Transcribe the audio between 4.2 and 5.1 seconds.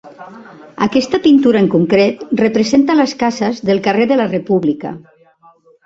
la República.